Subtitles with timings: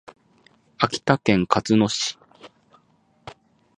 [0.79, 2.17] 秋田県鹿角市